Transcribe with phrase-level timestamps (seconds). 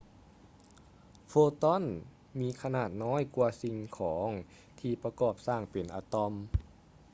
[1.27, 1.83] ໂຟຕອນ photon
[2.39, 4.29] ມີຂະໜາດນ້ອຍກ່ວາສິ່ງຂອງ
[4.79, 6.33] ທີ່ປະກອບສ້າງເປັນອະຕອມ!